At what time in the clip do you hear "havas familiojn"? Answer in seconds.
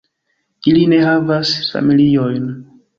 1.09-2.55